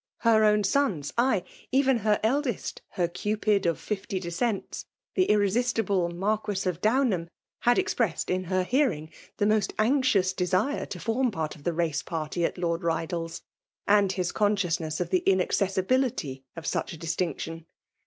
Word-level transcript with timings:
Her 0.21 0.43
own 0.43 0.63
sons, 0.63 1.13
ay! 1.15 1.43
even 1.71 1.99
her 1.99 2.19
eldest, 2.23 2.81
her 2.93 3.07
Cupid 3.07 3.67
of 3.67 3.79
fifty 3.79 4.19
descents, 4.19 4.85
the 5.13 5.25
irresistible 5.25 6.09
Marquis 6.09 6.67
of 6.67 6.81
Downham, 6.81 7.29
had 7.59 7.77
ex 7.77 7.93
pressed 7.93 8.31
in 8.31 8.45
her 8.45 8.63
hearing 8.63 9.11
the 9.37 9.45
most 9.45 9.75
anxious 9.77 10.33
desire 10.33 10.87
to 10.87 10.99
form 10.99 11.29
part 11.29 11.55
of 11.55 11.65
the 11.65 11.71
race 11.73 12.01
party 12.01 12.43
at 12.43 12.57
Lord 12.57 12.81
Bydal's, 12.81 13.43
and 13.85 14.11
his 14.11 14.31
consciousness 14.31 14.99
of 14.99 15.11
the 15.11 15.21
inaccessibility 15.27 16.45
of 16.55 16.65
such 16.65 16.93
a 16.93 16.97
distinction. 16.97 17.67